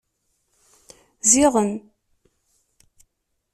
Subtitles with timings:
[1.31, 1.71] Ziɣen.